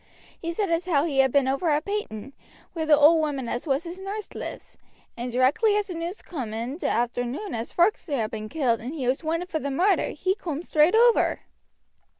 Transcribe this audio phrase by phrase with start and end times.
[0.41, 2.33] He said as how he had been over at Painton,
[2.73, 4.79] where the old woman as was his nurse lives;
[5.15, 8.95] and directly as the news coom in t' arternoon as Foxey had been killed and
[8.95, 11.41] he was wanted for the murder, he coom straight over."